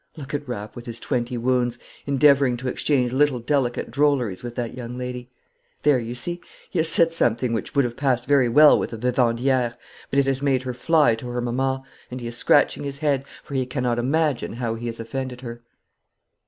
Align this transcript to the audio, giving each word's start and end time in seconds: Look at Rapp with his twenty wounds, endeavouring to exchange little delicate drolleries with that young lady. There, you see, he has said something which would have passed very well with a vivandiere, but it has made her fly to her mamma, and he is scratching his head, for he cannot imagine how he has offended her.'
Look 0.17 0.33
at 0.33 0.47
Rapp 0.49 0.75
with 0.75 0.87
his 0.87 0.99
twenty 0.99 1.37
wounds, 1.37 1.77
endeavouring 2.07 2.57
to 2.57 2.67
exchange 2.67 3.11
little 3.13 3.37
delicate 3.37 3.91
drolleries 3.91 4.41
with 4.41 4.55
that 4.55 4.73
young 4.73 4.97
lady. 4.97 5.29
There, 5.83 5.99
you 5.99 6.15
see, 6.15 6.41
he 6.71 6.79
has 6.79 6.89
said 6.89 7.13
something 7.13 7.53
which 7.53 7.75
would 7.75 7.85
have 7.85 7.95
passed 7.95 8.25
very 8.25 8.49
well 8.49 8.79
with 8.79 8.93
a 8.93 8.97
vivandiere, 8.97 9.77
but 10.09 10.17
it 10.17 10.25
has 10.25 10.41
made 10.41 10.63
her 10.63 10.73
fly 10.73 11.13
to 11.13 11.27
her 11.27 11.39
mamma, 11.39 11.83
and 12.09 12.19
he 12.19 12.25
is 12.25 12.35
scratching 12.35 12.81
his 12.81 12.97
head, 12.97 13.25
for 13.43 13.53
he 13.53 13.67
cannot 13.67 13.99
imagine 13.99 14.53
how 14.53 14.73
he 14.73 14.87
has 14.87 14.99
offended 14.99 15.41
her.' 15.41 15.61